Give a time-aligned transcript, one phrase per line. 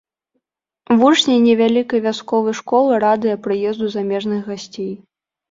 [1.01, 4.91] Вучні невялікай вясковай школы радыя прыезду замежных гасцей.